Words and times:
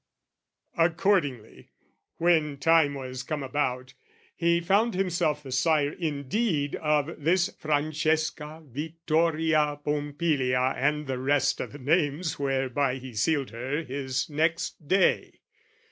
Accordingly, 0.79 1.69
when 2.17 2.57
time 2.57 2.95
was 2.95 3.21
come 3.21 3.43
about, 3.43 3.93
He 4.35 4.59
found 4.59 4.95
himself 4.95 5.43
the 5.43 5.51
sire 5.51 5.91
indeed 5.91 6.73
of 6.77 7.21
this 7.23 7.49
Francesca 7.59 8.63
Vittoria 8.65 9.79
Pompilia 9.85 10.73
and 10.75 11.05
the 11.05 11.19
rest 11.19 11.61
O' 11.61 11.67
the 11.67 11.77
names 11.77 12.39
whereby 12.39 12.95
he 12.95 13.13
sealed 13.13 13.51
her 13.51 13.83
his 13.83 14.27
next 14.27 14.87
day. 14.87 15.41